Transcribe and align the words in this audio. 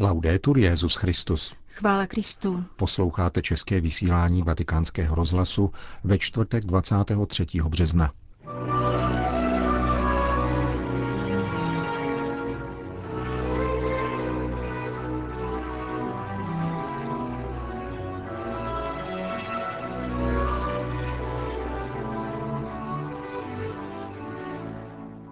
Laudetur 0.00 0.58
Jezus 0.58 0.96
Christus. 0.96 1.54
Chvála 1.66 2.06
Kristu. 2.06 2.64
Posloucháte 2.76 3.42
české 3.42 3.80
vysílání 3.80 4.42
Vatikánského 4.42 5.14
rozhlasu 5.14 5.72
ve 6.04 6.18
čtvrtek 6.18 6.64
23. 6.64 7.46
března. 7.68 8.12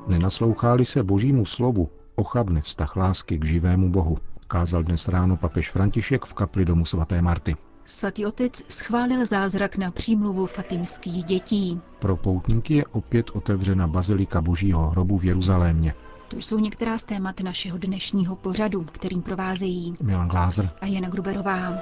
Nenasloucháli 0.07 0.85
se 0.85 1.03
božímu 1.03 1.45
slovu, 1.45 1.91
ochabne 2.15 2.63
vztah 2.63 2.97
lásky 2.97 3.39
k 3.39 3.45
živému 3.45 3.91
Bohu, 3.91 4.19
kázal 4.49 4.83
dnes 4.83 5.09
ráno 5.09 5.37
papež 5.37 5.71
František 5.71 6.25
v 6.25 6.35
kapli 6.35 6.65
domu 6.65 6.85
svaté 6.85 7.23
Marty. 7.23 7.57
Svatý 7.85 8.27
otec 8.27 8.63
schválil 8.69 9.27
zázrak 9.27 9.77
na 9.77 9.91
přímluvu 9.91 10.47
fatimských 10.47 11.25
dětí. 11.25 11.81
Pro 11.99 12.17
poutníky 12.17 12.75
je 12.75 12.85
opět 12.87 13.31
otevřena 13.31 13.87
bazilika 13.87 14.41
božího 14.43 14.91
hrobu 14.91 15.19
v 15.19 15.25
Jeruzalémě. 15.25 15.95
To 16.29 16.37
jsou 16.37 16.59
některá 16.59 16.99
z 16.99 17.05
témat 17.05 17.41
našeho 17.41 17.79
dnešního 17.79 18.37
pořadu, 18.37 18.85
kterým 18.85 19.23
provázejí 19.23 19.95
Milan 20.03 20.29
Glázer 20.29 20.71
a 20.81 20.87
Jana 20.87 21.09
Gruberová. 21.09 21.73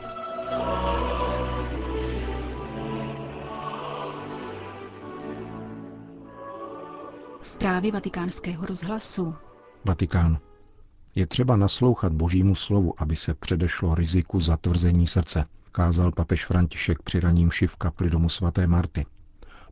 Zprávy 7.43 7.91
vatikánského 7.91 8.67
rozhlasu. 8.67 9.35
Vatikán. 9.85 10.39
Je 11.15 11.27
třeba 11.27 11.57
naslouchat 11.57 12.13
božímu 12.13 12.55
slovu, 12.55 13.03
aby 13.03 13.17
se 13.17 13.35
předešlo 13.35 13.95
riziku 13.95 14.41
zatvrzení 14.41 15.07
srdce, 15.07 15.45
kázal 15.73 16.13
papež 16.13 16.47
František 16.47 17.03
při 17.03 17.21
raním 17.21 17.51
v 17.67 17.77
kapli 17.77 18.11
domu 18.11 18.29
svaté 18.29 18.67
Marty. 18.67 19.07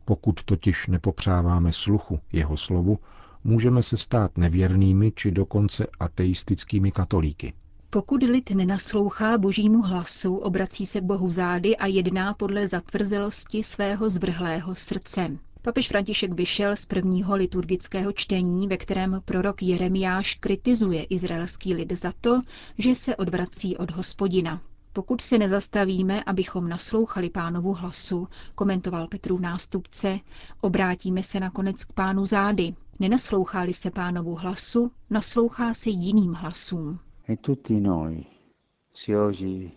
Pokud 0.05 0.43
totiž 0.43 0.87
nepopřáváme 0.87 1.71
sluchu 1.71 2.19
jeho 2.31 2.57
slovu, 2.57 2.99
můžeme 3.43 3.83
se 3.83 3.97
stát 3.97 4.37
nevěrnými 4.37 5.11
či 5.15 5.31
dokonce 5.31 5.87
ateistickými 5.99 6.91
katolíky. 6.91 7.53
Pokud 7.89 8.23
lid 8.23 8.49
nenaslouchá 8.51 9.37
božímu 9.37 9.81
hlasu, 9.81 10.35
obrací 10.35 10.85
se 10.85 11.01
k 11.01 11.03
Bohu 11.03 11.29
zády 11.29 11.77
a 11.77 11.87
jedná 11.87 12.33
podle 12.33 12.67
zatvrzelosti 12.67 13.63
svého 13.63 14.09
zvrhlého 14.09 14.75
srdce. 14.75 15.37
Papež 15.65 15.87
František 15.87 16.31
vyšel 16.33 16.75
z 16.75 16.85
prvního 16.85 17.35
liturgického 17.35 18.11
čtení, 18.13 18.67
ve 18.67 18.77
kterém 18.77 19.21
prorok 19.25 19.63
Jeremiáš 19.63 20.35
kritizuje 20.35 21.03
izraelský 21.03 21.73
lid 21.73 21.91
za 21.91 22.13
to, 22.21 22.41
že 22.77 22.95
se 22.95 23.15
odvrací 23.15 23.77
od 23.77 23.91
hospodina. 23.91 24.61
Pokud 24.93 25.21
se 25.21 25.37
nezastavíme, 25.37 26.23
abychom 26.23 26.69
naslouchali 26.69 27.29
pánovu 27.29 27.73
hlasu, 27.73 28.27
komentoval 28.55 29.07
Petrův 29.07 29.39
nástupce, 29.39 30.19
obrátíme 30.61 31.23
se 31.23 31.39
nakonec 31.39 31.83
k 31.85 31.93
pánu 31.93 32.25
zády. 32.25 32.73
Nenaslouchá-li 32.99 33.73
se 33.73 33.91
pánovu 33.91 34.35
hlasu, 34.35 34.91
naslouchá 35.09 35.73
se 35.73 35.89
jiným 35.89 36.33
hlasům. 36.33 36.99
E 37.29 37.37
tutti 37.37 37.79
noi, 37.79 38.23
se 38.93 39.21
oggi 39.21 39.71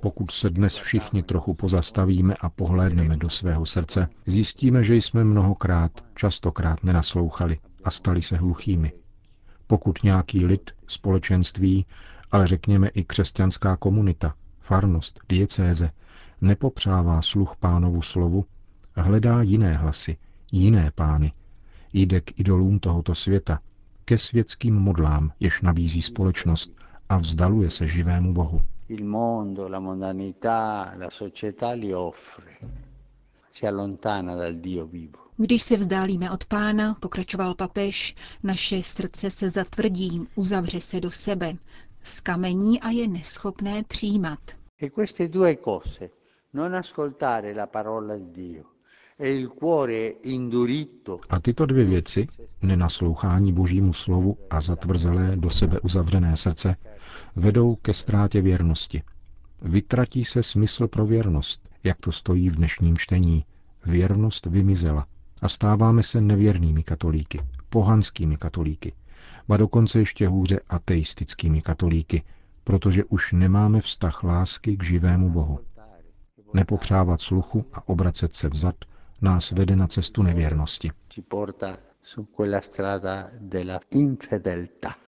pokud 0.00 0.30
se 0.30 0.50
dnes 0.50 0.76
všichni 0.76 1.22
trochu 1.22 1.54
pozastavíme 1.54 2.34
a 2.40 2.50
pohlédneme 2.50 3.16
do 3.16 3.30
svého 3.30 3.66
srdce, 3.66 4.08
zjistíme, 4.26 4.82
že 4.84 4.96
jsme 4.96 5.24
mnohokrát, 5.24 6.04
častokrát 6.14 6.84
nenaslouchali 6.84 7.58
a 7.84 7.90
stali 7.90 8.22
se 8.22 8.36
hluchými. 8.36 8.92
Pokud 9.66 10.02
nějaký 10.02 10.46
lid, 10.46 10.70
společenství, 10.86 11.86
ale 12.30 12.46
řekněme 12.46 12.88
i 12.88 13.04
křesťanská 13.04 13.76
komunita, 13.76 14.34
farnost, 14.60 15.20
diecéze, 15.28 15.90
nepopřává 16.40 17.22
sluch 17.22 17.56
pánovu 17.56 18.02
slovu, 18.02 18.44
hledá 18.96 19.42
jiné 19.42 19.74
hlasy, 19.74 20.16
jiné 20.52 20.90
pány, 20.94 21.32
jde 21.92 22.20
k 22.20 22.40
idolům 22.40 22.78
tohoto 22.78 23.14
světa, 23.14 23.60
ke 24.04 24.18
světským 24.18 24.74
modlám, 24.74 25.32
jež 25.40 25.62
nabízí 25.62 26.02
společnost 26.02 26.85
a 27.08 27.18
vzdaluje 27.18 27.70
se 27.70 27.88
živému 27.88 28.32
Bohu. 28.32 28.62
Il 28.88 29.04
mondo, 29.04 29.68
la 29.68 29.78
mondanità, 29.78 30.92
la 30.96 31.10
società 31.10 31.72
li 31.72 31.94
offre. 31.94 32.58
Si 33.50 33.66
allontana 33.66 34.34
dal 34.34 34.54
Dio 34.54 34.86
vivo. 34.86 35.18
Když 35.36 35.62
se 35.62 35.76
vzdálíme 35.76 36.30
od 36.30 36.44
pána, 36.44 36.94
pokračoval 37.00 37.54
papež, 37.54 38.14
naše 38.42 38.82
srdce 38.82 39.30
se 39.30 39.50
zatvrdí, 39.50 40.26
uzavře 40.34 40.80
se 40.80 41.00
do 41.00 41.10
sebe, 41.10 41.56
skamení 42.02 42.80
a 42.80 42.90
je 42.90 43.08
neschopné 43.08 43.82
přijímat. 43.82 44.38
E 44.82 44.90
queste 44.90 45.28
due 45.28 45.56
cose, 45.56 46.10
non 46.52 46.74
ascoltare 46.74 47.54
la 47.54 47.66
parola 47.66 48.16
di 48.16 48.32
Dio 48.32 48.75
a 51.28 51.40
tyto 51.40 51.66
dvě 51.66 51.84
věci, 51.84 52.26
nenaslouchání 52.62 53.52
božímu 53.52 53.92
slovu 53.92 54.38
a 54.50 54.60
zatvrzelé 54.60 55.36
do 55.36 55.50
sebe 55.50 55.80
uzavřené 55.80 56.36
srdce, 56.36 56.76
vedou 57.36 57.74
ke 57.74 57.92
ztrátě 57.92 58.40
věrnosti. 58.42 59.02
Vytratí 59.62 60.24
se 60.24 60.42
smysl 60.42 60.88
pro 60.88 61.06
věrnost, 61.06 61.68
jak 61.84 62.00
to 62.00 62.12
stojí 62.12 62.50
v 62.50 62.56
dnešním 62.56 62.96
čtení. 62.98 63.44
Věrnost 63.86 64.46
vymizela 64.46 65.06
a 65.42 65.48
stáváme 65.48 66.02
se 66.02 66.20
nevěrnými 66.20 66.82
katolíky, 66.82 67.40
pohanskými 67.70 68.36
katolíky, 68.36 68.92
a 69.48 69.56
dokonce 69.56 69.98
ještě 69.98 70.28
hůře 70.28 70.60
ateistickými 70.68 71.62
katolíky, 71.62 72.22
protože 72.64 73.04
už 73.04 73.32
nemáme 73.32 73.80
vztah 73.80 74.24
lásky 74.24 74.76
k 74.76 74.84
živému 74.84 75.30
Bohu. 75.30 75.60
Nepopřávat 76.54 77.20
sluchu 77.20 77.64
a 77.72 77.88
obracet 77.88 78.34
se 78.34 78.48
vzad 78.48 78.74
nás 79.22 79.50
vede 79.50 79.76
na 79.76 79.86
cestu 79.86 80.22
nevěrnosti. 80.22 80.90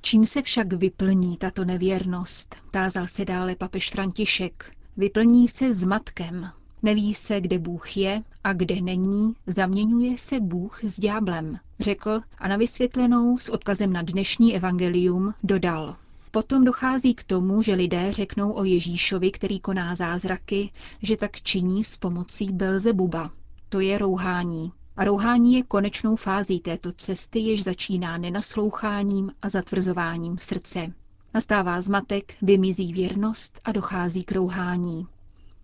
Čím 0.01 0.25
se 0.25 0.41
však 0.41 0.73
vyplní 0.73 1.37
tato 1.37 1.65
nevěrnost, 1.65 2.55
tázal 2.71 3.07
se 3.07 3.25
dále 3.25 3.55
papež 3.55 3.89
František. 3.89 4.71
Vyplní 4.97 5.47
se 5.47 5.73
zmatkem. 5.73 6.49
Neví 6.83 7.13
se, 7.13 7.41
kde 7.41 7.59
Bůh 7.59 7.97
je 7.97 8.21
a 8.43 8.53
kde 8.53 8.81
není, 8.81 9.33
zaměňuje 9.47 10.17
se 10.17 10.39
Bůh 10.39 10.83
s 10.83 10.99
ďáblem, 10.99 11.57
řekl 11.79 12.21
a 12.37 12.47
na 12.47 12.57
vysvětlenou 12.57 13.37
s 13.37 13.49
odkazem 13.49 13.93
na 13.93 14.01
dnešní 14.01 14.55
evangelium 14.55 15.33
dodal. 15.43 15.95
Potom 16.31 16.63
dochází 16.63 17.13
k 17.13 17.23
tomu, 17.23 17.61
že 17.61 17.73
lidé 17.73 18.13
řeknou 18.13 18.51
o 18.51 18.63
Ježíšovi, 18.63 19.31
který 19.31 19.59
koná 19.59 19.95
zázraky, 19.95 20.71
že 21.01 21.17
tak 21.17 21.41
činí 21.41 21.83
s 21.83 21.97
pomocí 21.97 22.51
Belzebuba, 22.51 23.31
to 23.71 23.79
je 23.79 23.97
rouhání. 23.97 24.71
A 24.97 25.03
rouhání 25.03 25.53
je 25.53 25.63
konečnou 25.63 26.15
fází 26.15 26.59
této 26.59 26.91
cesty, 26.91 27.39
jež 27.39 27.63
začíná 27.63 28.17
nenasloucháním 28.17 29.31
a 29.41 29.49
zatvrzováním 29.49 30.37
srdce. 30.37 30.93
Nastává 31.33 31.81
zmatek, 31.81 32.33
vymizí 32.41 32.93
věrnost 32.93 33.61
a 33.63 33.71
dochází 33.71 34.23
k 34.23 34.31
rouhání. 34.31 35.07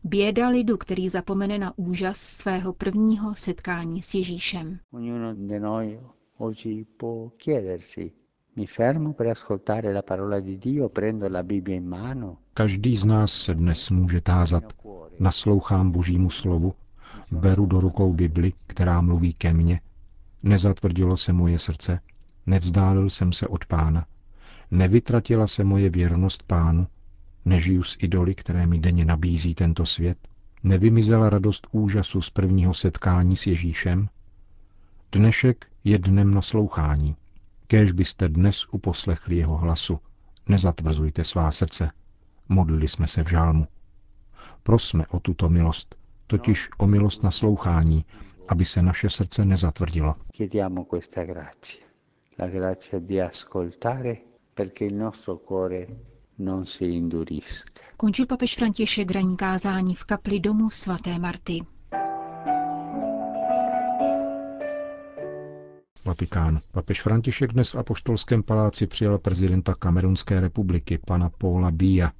Běda 0.03 0.49
lidu, 0.49 0.77
který 0.77 1.09
zapomene 1.09 1.59
na 1.59 1.73
úžas 1.77 2.17
svého 2.17 2.73
prvního 2.73 3.35
setkání 3.35 4.01
s 4.01 4.13
Ježíšem. 4.13 4.79
Každý 12.53 12.97
z 12.97 13.05
nás 13.05 13.31
se 13.31 13.53
dnes 13.53 13.89
může 13.89 14.21
tázat. 14.21 14.63
Naslouchám 15.19 15.91
Božímu 15.91 16.29
slovu 16.29 16.73
beru 17.31 17.65
do 17.65 17.79
rukou 17.79 18.13
Bibli, 18.13 18.53
která 18.67 19.01
mluví 19.01 19.33
ke 19.33 19.53
mně, 19.53 19.81
nezatvrdilo 20.43 21.17
se 21.17 21.33
moje 21.33 21.59
srdce, 21.59 21.99
nevzdálil 22.45 23.09
jsem 23.09 23.33
se 23.33 23.47
od 23.47 23.65
pána, 23.65 24.05
nevytratila 24.71 25.47
se 25.47 25.63
moje 25.63 25.89
věrnost 25.89 26.43
pánu, 26.43 26.87
nežiju 27.45 27.83
s 27.83 27.97
idoly, 27.99 28.35
které 28.35 28.67
mi 28.67 28.79
denně 28.79 29.05
nabízí 29.05 29.55
tento 29.55 29.85
svět, 29.85 30.17
nevymizela 30.63 31.29
radost 31.29 31.67
úžasu 31.71 32.21
z 32.21 32.29
prvního 32.29 32.73
setkání 32.73 33.35
s 33.35 33.47
Ježíšem. 33.47 34.09
Dnešek 35.11 35.65
je 35.83 35.99
dnem 35.99 36.33
naslouchání. 36.33 37.15
Kéž 37.67 37.91
byste 37.91 38.29
dnes 38.29 38.65
uposlechli 38.71 39.35
jeho 39.35 39.57
hlasu, 39.57 39.99
nezatvrzujte 40.49 41.23
svá 41.23 41.51
srdce. 41.51 41.91
Modlili 42.49 42.87
jsme 42.87 43.07
se 43.07 43.23
v 43.23 43.29
žálmu. 43.29 43.67
Prosme 44.63 45.07
o 45.07 45.19
tuto 45.19 45.49
milost, 45.49 45.95
totiž 46.27 46.69
o 46.77 46.87
milost 46.87 47.23
naslouchání, 47.23 48.05
aby 48.47 48.65
se 48.65 48.81
naše 48.81 49.09
srdce 49.09 49.45
nezatvrdilo. 49.45 50.15
Končil 57.97 58.25
papež 58.25 58.55
František 58.55 59.11
ranní 59.11 59.37
kázání 59.37 59.95
v 59.95 60.03
kapli 60.03 60.39
domu 60.39 60.69
svaté 60.69 61.19
Marty. 61.19 61.61
Vatikán. 66.05 66.59
Papež 66.71 67.01
František 67.01 67.53
dnes 67.53 67.73
v 67.73 67.77
Apoštolském 67.77 68.43
paláci 68.43 68.87
přijal 68.87 69.17
prezidenta 69.17 69.75
Kamerunské 69.75 70.39
republiky, 70.39 70.97
pana 71.05 71.29
Paula 71.29 71.71
Bia. 71.71 72.11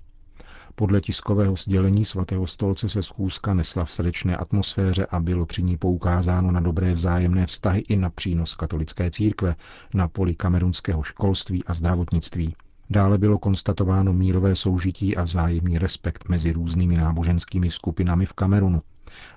Podle 0.79 1.01
tiskového 1.01 1.55
sdělení 1.55 2.05
svatého 2.05 2.47
stolce 2.47 2.89
se 2.89 3.03
schůzka 3.03 3.53
nesla 3.53 3.85
v 3.85 3.89
srdečné 3.91 4.37
atmosféře 4.37 5.05
a 5.05 5.19
bylo 5.19 5.45
při 5.45 5.63
ní 5.63 5.77
poukázáno 5.77 6.51
na 6.51 6.59
dobré 6.59 6.93
vzájemné 6.93 7.45
vztahy 7.45 7.79
i 7.79 7.95
na 7.95 8.09
přínos 8.09 8.55
katolické 8.55 9.11
církve 9.11 9.55
na 9.93 10.07
poli 10.07 10.35
kamerunského 10.35 11.03
školství 11.03 11.63
a 11.63 11.73
zdravotnictví. 11.73 12.55
Dále 12.89 13.17
bylo 13.17 13.37
konstatováno 13.37 14.13
mírové 14.13 14.55
soužití 14.55 15.17
a 15.17 15.23
vzájemný 15.23 15.77
respekt 15.77 16.29
mezi 16.29 16.51
různými 16.51 16.97
náboženskými 16.97 17.71
skupinami 17.71 18.25
v 18.25 18.33
Kamerunu 18.33 18.81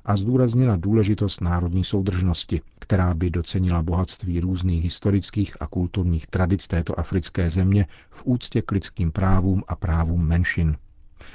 a 0.04 0.16
zdůraznila 0.16 0.76
důležitost 0.76 1.40
národní 1.40 1.84
soudržnosti, 1.84 2.60
která 2.78 3.14
by 3.14 3.30
docenila 3.30 3.82
bohatství 3.82 4.40
různých 4.40 4.84
historických 4.84 5.56
a 5.60 5.66
kulturních 5.66 6.26
tradic 6.26 6.68
této 6.68 6.98
africké 6.98 7.50
země 7.50 7.86
v 8.10 8.22
úctě 8.24 8.62
k 8.62 8.72
lidským 8.72 9.12
právům 9.12 9.62
a 9.68 9.76
právům 9.76 10.26
menšin. 10.26 10.76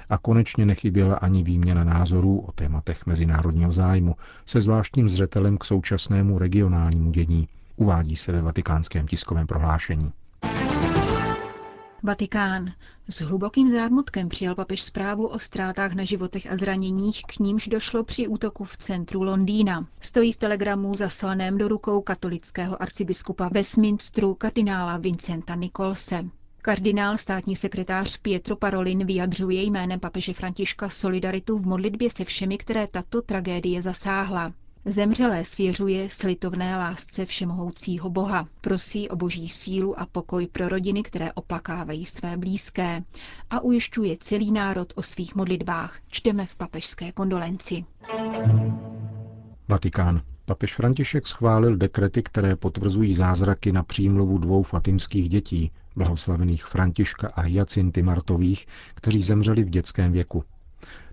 A 0.09 0.17
konečně 0.17 0.65
nechyběla 0.65 1.15
ani 1.15 1.43
výměna 1.43 1.83
názorů 1.83 2.39
o 2.39 2.51
tématech 2.51 3.05
mezinárodního 3.05 3.71
zájmu 3.71 4.15
se 4.45 4.61
zvláštním 4.61 5.09
zřetelem 5.09 5.57
k 5.57 5.65
současnému 5.65 6.39
regionálnímu 6.39 7.11
dění, 7.11 7.47
uvádí 7.75 8.15
se 8.15 8.31
ve 8.31 8.41
vatikánském 8.41 9.07
tiskovém 9.07 9.47
prohlášení. 9.47 10.11
Vatikán. 12.03 12.71
S 13.09 13.21
hlubokým 13.21 13.69
zármutkem 13.69 14.29
přijal 14.29 14.55
papež 14.55 14.81
zprávu 14.81 15.27
o 15.27 15.39
ztrátách 15.39 15.93
na 15.93 16.03
životech 16.03 16.51
a 16.51 16.57
zraněních, 16.57 17.21
k 17.23 17.39
nímž 17.39 17.67
došlo 17.67 18.03
při 18.03 18.27
útoku 18.27 18.63
v 18.63 18.77
centru 18.77 19.23
Londýna. 19.23 19.87
Stojí 19.99 20.33
v 20.33 20.37
telegramu 20.37 20.95
zaslaném 20.95 21.57
do 21.57 21.67
rukou 21.67 22.01
katolického 22.01 22.81
arcibiskupa 22.81 23.49
Westminsteru 23.53 24.33
kardinála 24.33 24.97
Vincenta 24.97 25.55
Nikolse. 25.55 26.25
Kardinál 26.65 27.17
státní 27.17 27.55
sekretář 27.55 28.17
Pietro 28.17 28.55
Parolin 28.55 29.05
vyjadřuje 29.05 29.63
jménem 29.63 29.99
papeže 29.99 30.33
Františka 30.33 30.89
solidaritu 30.89 31.57
v 31.57 31.65
modlitbě 31.65 32.09
se 32.09 32.25
všemi, 32.25 32.57
které 32.57 32.87
tato 32.87 33.21
tragédie 33.21 33.81
zasáhla. 33.81 34.53
Zemřelé 34.85 35.45
svěřuje 35.45 36.09
slitovné 36.09 36.77
lásce 36.77 37.25
všemohoucího 37.25 38.09
Boha. 38.09 38.47
Prosí 38.61 39.09
o 39.09 39.15
boží 39.15 39.49
sílu 39.49 39.99
a 39.99 40.05
pokoj 40.05 40.47
pro 40.47 40.69
rodiny, 40.69 41.03
které 41.03 41.33
oplakávají 41.33 42.05
své 42.05 42.37
blízké. 42.37 43.03
A 43.49 43.59
ujišťuje 43.59 44.17
celý 44.19 44.51
národ 44.51 44.93
o 44.95 45.01
svých 45.01 45.35
modlitbách. 45.35 45.99
Čteme 46.07 46.45
v 46.45 46.55
papežské 46.55 47.11
kondolenci. 47.11 47.85
Vatikán. 49.67 50.21
Papež 50.45 50.75
František 50.75 51.27
schválil 51.27 51.77
dekrety, 51.77 52.23
které 52.23 52.55
potvrzují 52.55 53.13
zázraky 53.13 53.71
na 53.71 53.83
přímluvu 53.83 54.37
dvou 54.37 54.63
fatimských 54.63 55.29
dětí, 55.29 55.71
blahoslavených 55.95 56.65
Františka 56.65 57.27
a 57.27 57.41
Hyacinty 57.41 58.01
Martových, 58.01 58.67
kteří 58.93 59.21
zemřeli 59.21 59.63
v 59.63 59.69
dětském 59.69 60.11
věku. 60.11 60.43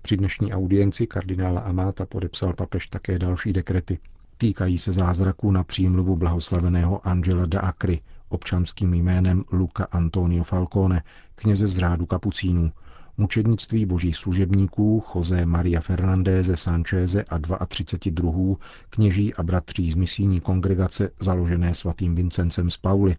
Při 0.01 0.17
dnešní 0.17 0.53
audienci 0.53 1.07
kardinála 1.07 1.61
Amáta 1.61 2.05
podepsal 2.05 2.53
papež 2.53 2.87
také 2.87 3.19
další 3.19 3.53
dekrety. 3.53 3.99
Týkají 4.37 4.77
se 4.77 4.93
zázraků 4.93 5.51
na 5.51 5.63
přímluvu 5.63 6.15
blahoslaveného 6.15 7.07
Angela 7.07 7.45
de 7.45 7.59
Acry, 7.59 8.01
občanským 8.29 8.93
jménem 8.93 9.43
Luca 9.51 9.87
Antonio 9.91 10.43
Falcone, 10.43 11.03
kněze 11.35 11.67
z 11.67 11.77
řádu 11.77 12.05
kapucínů, 12.05 12.71
mučednictví 13.17 13.85
božích 13.85 14.17
služebníků 14.17 15.03
José 15.15 15.45
Maria 15.45 15.81
Fernandéze 15.81 16.57
Sancheze 16.57 17.23
a 17.59 17.65
32 17.65 18.15
druhů 18.15 18.57
kněží 18.89 19.33
a 19.33 19.43
bratří 19.43 19.91
z 19.91 19.95
misijní 19.95 20.39
kongregace 20.39 21.09
založené 21.19 21.73
svatým 21.73 22.15
Vincencem 22.15 22.69
z 22.69 22.77
Pauly 22.77 23.15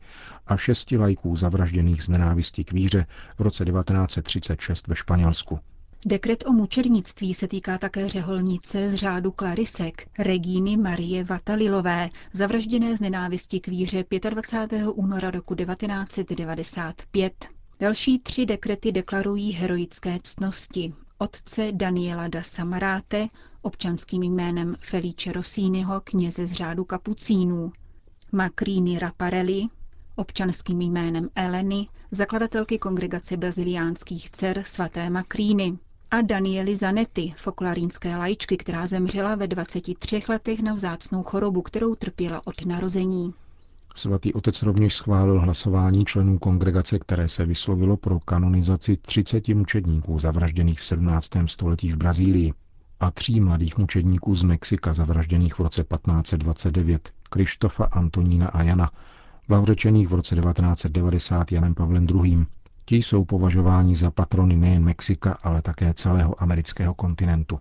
a 0.46 0.56
šesti 0.56 0.96
lajků 0.96 1.37
zavražděných 1.37 2.02
z 2.02 2.08
nenávistí 2.08 2.64
k 2.64 2.73
víře 2.73 3.06
v 3.38 3.41
roce 3.41 3.64
1936 3.64 4.87
ve 4.87 4.94
Španělsku. 4.94 5.58
Dekret 6.06 6.44
o 6.46 6.52
mučernictví 6.52 7.35
se 7.35 7.49
týká 7.49 7.79
také 7.79 8.08
řeholnice 8.08 8.91
z 8.91 8.94
řádu 8.94 9.32
Klarisek, 9.32 10.08
Regíny 10.19 10.76
Marie 10.76 11.25
Vatalilové, 11.25 12.11
zavražděné 12.32 12.96
z 12.96 13.00
nenávisti 13.00 13.61
k 13.61 13.69
víře 13.69 14.05
25. 14.31 14.87
února 14.94 15.31
roku 15.31 15.55
1995. 15.55 17.49
Další 17.80 18.18
tři 18.18 18.46
dekrety 18.46 18.92
deklarují 18.92 19.52
heroické 19.52 20.18
ctnosti. 20.22 20.94
Otce 21.18 21.72
Daniela 21.72 22.28
da 22.28 22.42
Samaráte, 22.42 23.28
občanským 23.62 24.22
jménem 24.22 24.76
Felice 24.80 25.32
Rossiniho, 25.32 26.00
kněze 26.04 26.46
z 26.46 26.52
řádu 26.52 26.84
kapucínů, 26.84 27.72
Macrini 28.32 28.98
Raparelli, 28.98 29.66
občanským 30.16 30.80
jménem 30.80 31.28
Eleny, 31.34 31.88
zakladatelky 32.10 32.78
kongregace 32.78 33.36
baziliánských 33.36 34.30
dcer 34.30 34.62
svaté 34.64 35.10
Makríny 35.10 35.78
a 36.10 36.20
Danieli 36.20 36.76
Zanetti, 36.76 37.34
folklorínské 37.36 38.16
lajčky, 38.16 38.56
která 38.56 38.86
zemřela 38.86 39.34
ve 39.34 39.46
23 39.46 40.22
letech 40.28 40.60
na 40.60 40.74
vzácnou 40.74 41.22
chorobu, 41.22 41.62
kterou 41.62 41.94
trpěla 41.94 42.46
od 42.46 42.66
narození. 42.66 43.34
Svatý 43.96 44.35
otec 44.35 44.62
rovněž 44.62 44.94
schválil 44.94 45.41
hlasování 45.41 46.05
členů 46.05 46.38
kongregace, 46.38 46.99
které 46.99 47.29
se 47.29 47.46
vyslovilo 47.46 47.96
pro 47.96 48.20
kanonizaci 48.20 48.96
30 48.96 49.49
mučedníků 49.49 50.19
zavražděných 50.19 50.81
v 50.81 50.85
17. 50.85 51.31
století 51.46 51.93
v 51.93 51.96
Brazílii 51.96 52.52
a 53.00 53.11
tří 53.11 53.41
mladých 53.41 53.79
mučedníků 53.79 54.35
z 54.35 54.43
Mexika 54.43 54.94
zavražděných 54.94 55.55
v 55.55 55.61
roce 55.61 55.85
1529, 55.85 57.11
Krištofa, 57.31 57.85
Antonína 57.85 58.49
a 58.49 58.62
Jana, 58.62 58.91
blahořečených 59.49 60.08
v 60.08 60.14
roce 60.14 60.35
1990 60.37 61.52
Janem 61.52 61.75
Pavlem 61.75 62.06
II. 62.11 62.46
Ti 62.85 62.96
jsou 62.96 63.25
považováni 63.25 63.96
za 63.96 64.11
patrony 64.11 64.56
nejen 64.56 64.85
Mexika, 64.85 65.38
ale 65.43 65.62
také 65.62 65.94
celého 65.94 66.43
amerického 66.43 66.94
kontinentu. 66.94 67.58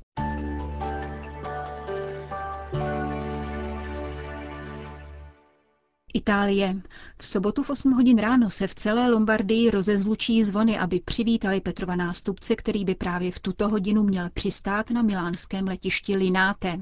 Itálie. 6.13 6.81
V 7.17 7.25
sobotu 7.25 7.63
v 7.63 7.69
8 7.69 7.91
hodin 7.91 8.17
ráno 8.17 8.49
se 8.49 8.67
v 8.67 8.75
celé 8.75 9.09
Lombardii 9.11 9.71
rozezvučí 9.71 10.43
zvony, 10.43 10.79
aby 10.79 10.99
přivítali 10.99 11.61
Petrova 11.61 11.95
nástupce, 11.95 12.55
který 12.55 12.85
by 12.85 12.95
právě 12.95 13.31
v 13.31 13.39
tuto 13.39 13.69
hodinu 13.69 14.03
měl 14.03 14.29
přistát 14.33 14.89
na 14.89 15.01
milánském 15.01 15.67
letišti 15.67 16.15
Lináte. 16.15 16.79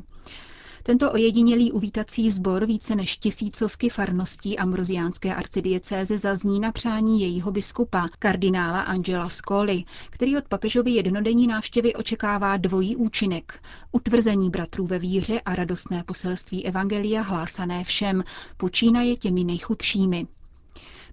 Tento 0.84 1.12
ojedinělý 1.12 1.72
uvítací 1.72 2.30
sbor 2.30 2.66
více 2.66 2.96
než 2.96 3.18
tisícovky 3.18 3.90
farností 3.90 4.58
ambroziánské 4.58 5.36
arcidiecéze 5.36 6.18
zazní 6.18 6.60
na 6.60 6.72
přání 6.72 7.22
jejího 7.22 7.52
biskupa, 7.52 8.08
kardinála 8.20 8.82
Angela 8.82 9.30
Scoli, 9.30 9.84
který 10.10 10.38
od 10.38 10.48
papežovy 10.48 10.92
jednodenní 10.92 11.48
návštěvy 11.48 11.94
očekává 11.96 12.58
dvojí 12.58 12.96
účinek. 12.96 13.64
Utvrzení 13.92 14.50
bratrů 14.50 14.86
ve 14.88 15.00
víře 15.00 15.42
a 15.42 15.56
radostné 15.56 16.04
poselství 16.04 16.66
Evangelia 16.66 17.22
hlásané 17.22 17.84
všem, 17.84 18.24
počínaje 18.58 19.16
těmi 19.16 19.44
nejchudšími. 19.44 20.28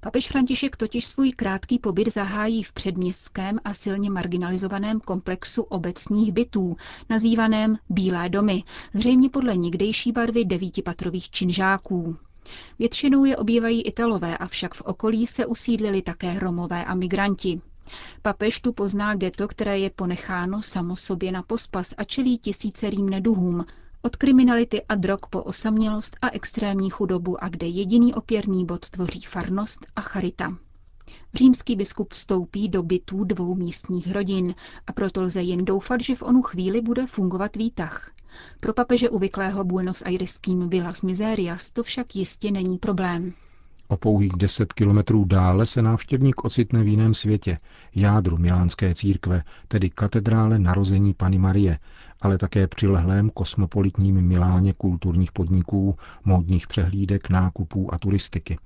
Papež 0.00 0.28
František 0.28 0.76
totiž 0.76 1.04
svůj 1.06 1.32
krátký 1.32 1.78
pobyt 1.78 2.12
zahájí 2.14 2.62
v 2.62 2.72
předměstském 2.72 3.60
a 3.64 3.74
silně 3.74 4.10
marginalizovaném 4.10 5.00
komplexu 5.00 5.62
obecních 5.62 6.32
bytů, 6.32 6.76
nazývaném 7.10 7.78
Bílé 7.88 8.28
domy, 8.28 8.64
zřejmě 8.94 9.30
podle 9.30 9.56
někdejší 9.56 10.12
barvy 10.12 10.44
devítipatrových 10.44 11.30
činžáků. 11.30 12.16
Většinou 12.78 13.24
je 13.24 13.36
obývají 13.36 13.82
Italové, 13.82 14.38
avšak 14.38 14.74
v 14.74 14.80
okolí 14.80 15.26
se 15.26 15.46
usídlili 15.46 16.02
také 16.02 16.38
Romové 16.38 16.84
a 16.84 16.94
migranti. 16.94 17.60
Papež 18.22 18.60
tu 18.60 18.72
pozná 18.72 19.14
geto, 19.14 19.48
které 19.48 19.78
je 19.78 19.90
ponecháno 19.90 20.62
samo 20.62 20.96
sobě 20.96 21.32
na 21.32 21.42
pospas 21.42 21.94
a 21.98 22.04
čelí 22.04 22.38
tisícerým 22.38 23.08
neduhům, 23.08 23.64
od 24.08 24.16
kriminality 24.16 24.82
a 24.88 24.94
drog 24.94 25.18
po 25.30 25.42
osamělost 25.42 26.16
a 26.22 26.30
extrémní 26.30 26.90
chudobu 26.90 27.44
a 27.44 27.48
kde 27.48 27.66
jediný 27.66 28.14
opěrný 28.14 28.64
bod 28.66 28.90
tvoří 28.90 29.20
farnost 29.20 29.86
a 29.96 30.00
charita. 30.00 30.56
Římský 31.34 31.76
biskup 31.76 32.12
vstoupí 32.12 32.68
do 32.68 32.82
bytů 32.82 33.24
dvou 33.24 33.54
místních 33.54 34.12
rodin 34.12 34.54
a 34.86 34.92
proto 34.92 35.22
lze 35.22 35.42
jen 35.42 35.64
doufat, 35.64 36.00
že 36.00 36.14
v 36.14 36.22
onu 36.22 36.42
chvíli 36.42 36.80
bude 36.80 37.06
fungovat 37.06 37.56
výtah. 37.56 38.10
Pro 38.60 38.72
papeže 38.74 39.08
uvyklého 39.10 39.64
Buenos 39.64 40.02
Aireským 40.02 40.68
Villas 40.68 41.02
Miserias 41.02 41.70
to 41.70 41.82
však 41.82 42.16
jistě 42.16 42.50
není 42.50 42.78
problém. 42.78 43.32
O 43.88 43.96
pouhých 43.96 44.32
deset 44.36 44.72
kilometrů 44.72 45.24
dále 45.24 45.66
se 45.66 45.82
návštěvník 45.82 46.44
ocitne 46.44 46.82
v 46.82 46.88
jiném 46.88 47.14
světě, 47.14 47.56
jádru 47.94 48.38
milánské 48.38 48.94
církve, 48.94 49.42
tedy 49.68 49.90
katedrále 49.90 50.58
narození 50.58 51.14
Pany 51.14 51.38
Marie, 51.38 51.78
ale 52.20 52.38
také 52.38 52.66
přilehlém 52.66 53.30
kosmopolitním 53.30 54.22
Miláně 54.22 54.72
kulturních 54.72 55.32
podniků, 55.32 55.96
módních 56.24 56.66
přehlídek, 56.66 57.30
nákupů 57.30 57.94
a 57.94 57.98
turistiky. 57.98 58.58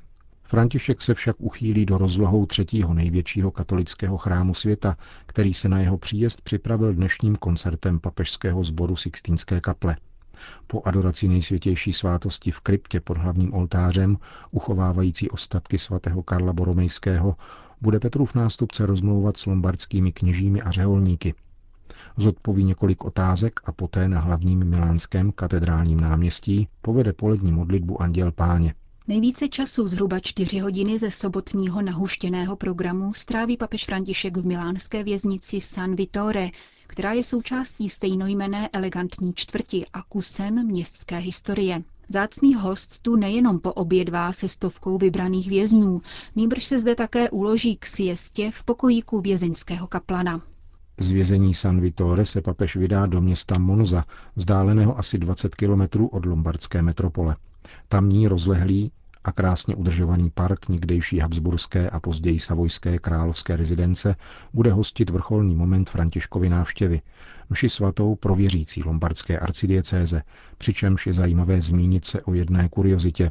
František 0.42 1.02
se 1.02 1.14
však 1.14 1.36
uchýlí 1.38 1.86
do 1.86 1.98
rozlohou 1.98 2.46
třetího 2.46 2.94
největšího 2.94 3.50
katolického 3.50 4.18
chrámu 4.18 4.54
světa, 4.54 4.96
který 5.26 5.54
se 5.54 5.68
na 5.68 5.80
jeho 5.80 5.98
příjezd 5.98 6.40
připravil 6.40 6.94
dnešním 6.94 7.36
koncertem 7.36 8.00
papežského 8.00 8.64
sboru 8.64 8.96
Sixtínské 8.96 9.60
kaple. 9.60 9.96
Po 10.66 10.82
adoraci 10.84 11.28
nejsvětější 11.28 11.92
svátosti 11.92 12.50
v 12.50 12.60
kryptě 12.60 13.00
pod 13.00 13.18
hlavním 13.18 13.54
oltářem, 13.54 14.18
uchovávající 14.50 15.30
ostatky 15.30 15.78
svatého 15.78 16.22
Karla 16.22 16.52
Boromejského, 16.52 17.36
bude 17.80 18.00
Petrův 18.00 18.34
nástupce 18.34 18.86
rozmlouvat 18.86 19.36
s 19.36 19.46
lombardskými 19.46 20.12
kněžími 20.12 20.62
a 20.62 20.70
řeholníky. 20.70 21.34
Zodpoví 22.16 22.64
několik 22.64 23.04
otázek 23.04 23.60
a 23.64 23.72
poté 23.72 24.08
na 24.08 24.20
hlavním 24.20 24.64
milánském 24.64 25.32
katedrálním 25.32 26.00
náměstí 26.00 26.68
povede 26.82 27.12
polední 27.12 27.52
modlitbu 27.52 28.02
Anděl 28.02 28.32
Páně. 28.32 28.74
Nejvíce 29.08 29.48
času, 29.48 29.88
zhruba 29.88 30.20
čtyři 30.20 30.58
hodiny 30.58 30.98
ze 30.98 31.10
sobotního 31.10 31.82
nahuštěného 31.82 32.56
programu, 32.56 33.12
stráví 33.12 33.56
papež 33.56 33.84
František 33.84 34.36
v 34.36 34.46
milánské 34.46 35.04
věznici 35.04 35.60
San 35.60 35.96
Vittore, 35.96 36.50
která 36.86 37.12
je 37.12 37.22
součástí 37.24 37.88
stejnojmené 37.88 38.68
elegantní 38.72 39.32
čtvrti 39.34 39.86
a 39.92 40.02
kusem 40.02 40.66
městské 40.66 41.16
historie. 41.18 41.82
Zácný 42.08 42.54
host 42.54 43.02
tu 43.02 43.16
nejenom 43.16 43.58
poobědvá 43.58 44.32
se 44.32 44.48
stovkou 44.48 44.98
vybraných 44.98 45.48
vězňů, 45.48 46.02
nýbrž 46.36 46.64
se 46.64 46.78
zde 46.78 46.94
také 46.94 47.30
uloží 47.30 47.76
k 47.76 47.86
siestě 47.86 48.50
v 48.50 48.64
pokojíku 48.64 49.20
vězeňského 49.20 49.86
kaplana. 49.86 50.42
Z 51.02 51.10
vězení 51.10 51.54
San 51.54 51.80
Vittore 51.80 52.24
se 52.24 52.42
papež 52.42 52.76
vydá 52.76 53.06
do 53.06 53.20
města 53.20 53.58
Monza, 53.58 54.04
vzdáleného 54.36 54.98
asi 54.98 55.18
20 55.18 55.54
kilometrů 55.54 56.06
od 56.06 56.26
lombardské 56.26 56.82
metropole. 56.82 57.36
Tamní 57.88 58.28
rozlehlý 58.28 58.92
a 59.24 59.32
krásně 59.32 59.74
udržovaný 59.74 60.30
park 60.30 60.68
někdejší 60.68 61.18
Habsburské 61.18 61.90
a 61.90 62.00
později 62.00 62.40
Savojské 62.40 62.98
královské 62.98 63.56
rezidence 63.56 64.16
bude 64.52 64.72
hostit 64.72 65.10
vrcholný 65.10 65.54
moment 65.54 65.90
Františkovy 65.90 66.48
návštěvy, 66.48 67.00
mši 67.50 67.68
svatou 67.68 68.14
pro 68.14 68.34
věřící 68.34 68.82
lombardské 68.82 69.38
arcidiecéze, 69.38 70.22
přičemž 70.58 71.06
je 71.06 71.12
zajímavé 71.12 71.60
zmínit 71.60 72.04
se 72.04 72.22
o 72.22 72.34
jedné 72.34 72.68
kuriozitě. 72.68 73.30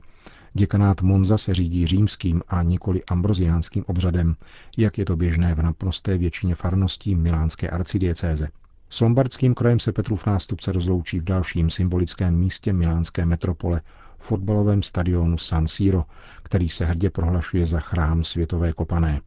Děkanát 0.53 1.01
Monza 1.01 1.38
se 1.38 1.53
řídí 1.53 1.88
římským 1.88 2.41
a 2.48 2.63
nikoli 2.63 3.03
ambroziánským 3.05 3.84
obřadem, 3.88 4.36
jak 4.77 4.98
je 4.98 5.05
to 5.05 5.15
běžné 5.15 5.55
v 5.55 5.62
naprosté 5.62 6.17
většině 6.17 6.55
farností 6.55 7.15
milánské 7.15 7.70
arcidiecéze. 7.70 8.48
S 8.89 9.01
lombardským 9.01 9.53
krajem 9.53 9.79
se 9.79 9.91
Petrův 9.91 10.25
nástupce 10.25 10.72
rozloučí 10.72 11.20
v 11.20 11.24
dalším 11.24 11.70
symbolickém 11.70 12.36
místě 12.36 12.74
milánské 12.74 13.25
metropole, 13.25 13.81
fotbalovém 14.20 14.84
stadionu 14.84 15.38
San 15.38 15.67
Siro, 15.67 16.05
který 16.43 16.70
se 16.70 16.86
hrdě 16.86 17.10
prohlašuje 17.10 17.65
za 17.65 17.79
chrám 17.79 18.24
světové 18.24 18.74
kopané. 18.74 19.22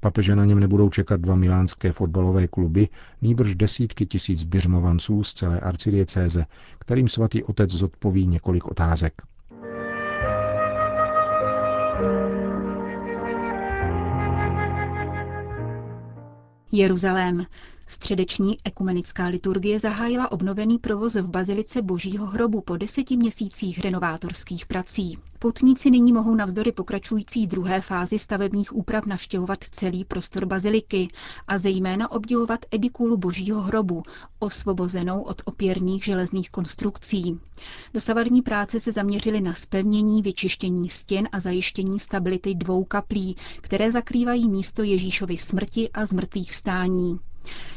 Papeže 0.00 0.36
na 0.36 0.44
něm 0.44 0.60
nebudou 0.60 0.88
čekat 0.88 1.20
dva 1.20 1.34
milánské 1.34 1.92
fotbalové 1.92 2.48
kluby, 2.48 2.88
nýbrž 3.22 3.54
desítky 3.54 4.06
tisíc 4.06 4.44
běžmovanců 4.44 5.24
z 5.24 5.32
celé 5.32 5.60
arcidiecéze, 5.60 6.46
kterým 6.78 7.08
svatý 7.08 7.44
otec 7.44 7.70
zodpoví 7.70 8.26
několik 8.26 8.64
otázek. 8.64 9.22
Jeruzalém. 16.72 17.46
Středeční 17.90 18.56
ekumenická 18.64 19.26
liturgie 19.26 19.80
zahájila 19.80 20.32
obnovený 20.32 20.78
provoz 20.78 21.14
v 21.14 21.28
Bazilice 21.30 21.82
Božího 21.82 22.26
hrobu 22.26 22.60
po 22.60 22.76
deseti 22.76 23.16
měsících 23.16 23.78
renovátorských 23.78 24.66
prací. 24.66 25.18
Poutníci 25.38 25.90
nyní 25.90 26.12
mohou 26.12 26.34
navzdory 26.34 26.72
pokračující 26.72 27.46
druhé 27.46 27.80
fázi 27.80 28.18
stavebních 28.18 28.76
úprav 28.76 29.06
navštěvovat 29.06 29.58
celý 29.70 30.04
prostor 30.04 30.46
baziliky 30.46 31.08
a 31.48 31.58
zejména 31.58 32.10
obdivovat 32.10 32.60
edikulu 32.70 33.16
Božího 33.16 33.60
hrobu, 33.60 34.02
osvobozenou 34.38 35.22
od 35.22 35.42
opěrných 35.44 36.04
železných 36.04 36.50
konstrukcí. 36.50 37.40
Dosavadní 37.94 38.42
práce 38.42 38.80
se 38.80 38.92
zaměřily 38.92 39.40
na 39.40 39.54
spevnění, 39.54 40.22
vyčištění 40.22 40.88
stěn 40.88 41.28
a 41.32 41.40
zajištění 41.40 42.00
stability 42.00 42.54
dvou 42.54 42.84
kaplí, 42.84 43.36
které 43.60 43.92
zakrývají 43.92 44.48
místo 44.48 44.82
Ježíšovy 44.82 45.36
smrti 45.36 45.90
a 45.94 46.06
zmrtvých 46.06 46.50
vstání. 46.50 47.18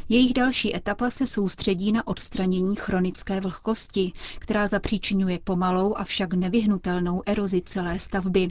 Jejich 0.09 0.33
další 0.33 0.75
etapa 0.75 1.09
se 1.09 1.27
soustředí 1.27 1.91
na 1.91 2.07
odstranění 2.07 2.75
chronické 2.75 3.41
vlhkosti, 3.41 4.11
která 4.39 4.67
zapříčinuje 4.67 5.39
pomalou 5.43 5.97
a 5.97 6.03
však 6.03 6.33
nevyhnutelnou 6.33 7.23
erozi 7.25 7.61
celé 7.65 7.99
stavby. 7.99 8.47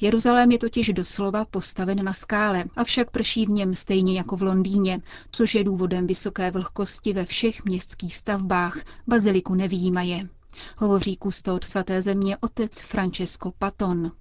Jeruzalém 0.00 0.52
je 0.52 0.58
totiž 0.58 0.92
doslova 0.92 1.44
postaven 1.44 2.04
na 2.04 2.12
skále, 2.12 2.64
avšak 2.76 3.10
prší 3.10 3.46
v 3.46 3.50
něm 3.50 3.74
stejně 3.74 4.14
jako 4.14 4.36
v 4.36 4.42
Londýně, 4.42 5.00
což 5.30 5.54
je 5.54 5.64
důvodem 5.64 6.06
vysoké 6.06 6.50
vlhkosti 6.50 7.12
ve 7.12 7.24
všech 7.24 7.64
městských 7.64 8.16
stavbách, 8.16 8.78
baziliku 9.06 9.54
nevýjímaje. 9.54 10.28
Hovoří 10.78 11.16
kustód 11.16 11.64
svaté 11.64 12.02
země 12.02 12.36
otec 12.40 12.80
Francesco 12.80 13.52
Paton. 13.58 14.12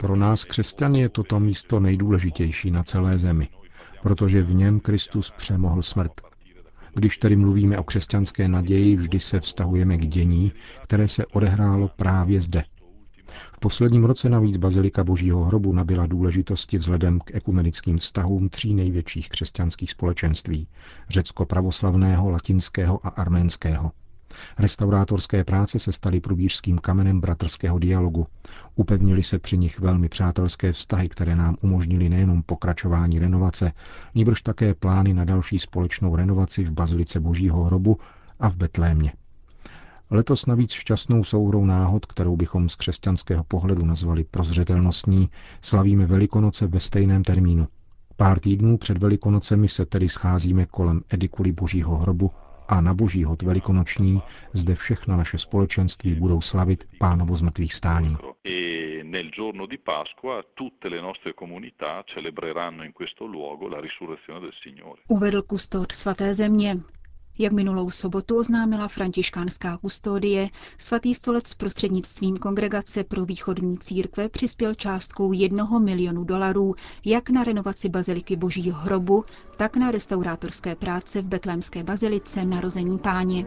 Pro 0.00 0.16
nás 0.16 0.44
křesťany 0.44 1.00
je 1.00 1.08
toto 1.08 1.40
místo 1.40 1.80
nejdůležitější 1.80 2.70
na 2.70 2.82
celé 2.82 3.18
zemi, 3.18 3.48
protože 4.02 4.42
v 4.42 4.54
něm 4.54 4.80
Kristus 4.80 5.30
přemohl 5.30 5.82
smrt. 5.82 6.12
Když 6.94 7.18
tedy 7.18 7.36
mluvíme 7.36 7.78
o 7.78 7.84
křesťanské 7.84 8.48
naději, 8.48 8.96
vždy 8.96 9.20
se 9.20 9.40
vztahujeme 9.40 9.96
k 9.96 10.06
dění, 10.06 10.52
které 10.82 11.08
se 11.08 11.26
odehrálo 11.26 11.88
právě 11.96 12.40
zde, 12.40 12.64
v 13.52 13.58
posledním 13.58 14.04
roce 14.04 14.28
navíc 14.28 14.56
Bazilika 14.56 15.04
Božího 15.04 15.44
hrobu 15.44 15.72
nabila 15.72 16.06
důležitosti 16.06 16.78
vzhledem 16.78 17.20
k 17.20 17.34
ekumenickým 17.34 17.98
vztahům 17.98 18.48
tří 18.48 18.74
největších 18.74 19.28
křesťanských 19.28 19.90
společenství 19.90 20.68
řecko-pravoslavného, 21.08 22.30
latinského 22.30 23.06
a 23.06 23.08
arménského. 23.08 23.92
Restaurátorské 24.58 25.44
práce 25.44 25.78
se 25.78 25.92
staly 25.92 26.20
průbířským 26.20 26.78
kamenem 26.78 27.20
bratrského 27.20 27.78
dialogu. 27.78 28.26
Upevnili 28.74 29.22
se 29.22 29.38
při 29.38 29.58
nich 29.58 29.80
velmi 29.80 30.08
přátelské 30.08 30.72
vztahy, 30.72 31.08
které 31.08 31.36
nám 31.36 31.56
umožnili 31.60 32.08
nejenom 32.08 32.42
pokračování 32.42 33.18
renovace, 33.18 33.72
níbrž 34.14 34.42
také 34.42 34.74
plány 34.74 35.14
na 35.14 35.24
další 35.24 35.58
společnou 35.58 36.16
renovaci 36.16 36.64
v 36.64 36.72
Bazilice 36.72 37.20
Božího 37.20 37.64
hrobu 37.64 37.98
a 38.40 38.48
v 38.50 38.56
Betlémě. 38.56 39.12
Letos 40.14 40.46
navíc 40.46 40.72
šťastnou 40.72 41.24
souhrou 41.24 41.64
náhod, 41.64 42.06
kterou 42.06 42.36
bychom 42.36 42.68
z 42.68 42.76
křesťanského 42.76 43.44
pohledu 43.44 43.84
nazvali 43.84 44.24
prozřetelnostní, 44.24 45.30
slavíme 45.62 46.06
Velikonoce 46.06 46.66
ve 46.66 46.80
stejném 46.80 47.24
termínu. 47.24 47.68
Pár 48.16 48.40
týdnů 48.40 48.78
před 48.78 48.98
Velikonocemi 48.98 49.68
se 49.68 49.86
tedy 49.86 50.08
scházíme 50.08 50.66
kolem 50.66 51.02
edikuly 51.10 51.52
Božího 51.52 51.96
hrobu 51.96 52.30
a 52.68 52.80
na 52.80 52.94
Boží 52.94 53.24
hod 53.24 53.42
velikonoční 53.42 54.22
zde 54.52 54.74
všechna 54.74 55.16
naše 55.16 55.38
společenství 55.38 56.14
budou 56.14 56.40
slavit 56.40 56.88
pánovo 56.98 57.36
zmrtvých 57.36 57.74
stání. 57.74 58.16
E 58.44 59.04
nel 59.04 59.30
giorno 59.30 59.66
di 59.66 59.78
Pasqua 59.78 60.42
tutte 60.54 60.88
le 60.88 61.00
nostre 61.02 61.32
comunità 61.32 62.02
celebreranno 62.14 62.84
in 62.84 62.92
questo 62.92 63.26
luogo 63.26 63.68
la 63.68 63.80
risurrezione 63.80 64.40
del 64.40 64.52
Signore. 64.62 65.00
Uvedl 65.08 65.42
kustód 65.42 65.92
svaté 65.92 66.34
země. 66.34 66.76
Jak 67.38 67.52
minulou 67.52 67.90
sobotu 67.90 68.36
oznámila 68.38 68.88
františkánská 68.88 69.76
kustodie, 69.78 70.48
svatý 70.78 71.14
stolec 71.14 71.54
prostřednictvím 71.54 72.36
Kongregace 72.36 73.04
pro 73.04 73.24
východní 73.24 73.78
církve 73.78 74.28
přispěl 74.28 74.74
částkou 74.74 75.32
jednoho 75.32 75.80
milionu 75.80 76.24
dolarů 76.24 76.74
jak 77.04 77.30
na 77.30 77.44
renovaci 77.44 77.88
baziliky 77.88 78.36
Božího 78.36 78.80
hrobu, 78.80 79.24
tak 79.56 79.76
na 79.76 79.90
restaurátorské 79.90 80.74
práce 80.74 81.22
v 81.22 81.26
betlémské 81.26 81.84
bazilice 81.84 82.44
Narození 82.44 82.98
páně. 82.98 83.46